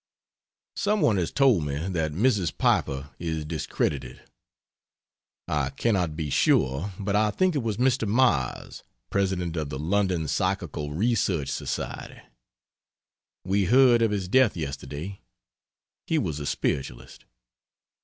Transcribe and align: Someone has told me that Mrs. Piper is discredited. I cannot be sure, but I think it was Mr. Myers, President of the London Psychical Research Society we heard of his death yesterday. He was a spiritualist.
Someone 0.77 1.17
has 1.17 1.31
told 1.31 1.63
me 1.63 1.77
that 1.89 2.11
Mrs. 2.11 2.57
Piper 2.57 3.11
is 3.19 3.45
discredited. 3.45 4.19
I 5.47 5.69
cannot 5.69 6.15
be 6.15 6.31
sure, 6.31 6.91
but 6.97 7.15
I 7.15 7.29
think 7.29 7.53
it 7.53 7.61
was 7.61 7.77
Mr. 7.77 8.07
Myers, 8.07 8.81
President 9.11 9.55
of 9.55 9.69
the 9.69 9.77
London 9.77 10.27
Psychical 10.27 10.91
Research 10.91 11.49
Society 11.49 12.19
we 13.45 13.65
heard 13.65 14.01
of 14.01 14.09
his 14.09 14.27
death 14.27 14.57
yesterday. 14.57 15.21
He 16.07 16.17
was 16.17 16.39
a 16.39 16.47
spiritualist. 16.47 17.25